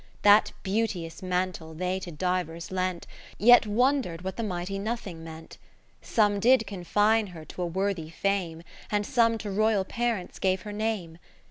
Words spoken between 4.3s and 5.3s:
the mighty no thing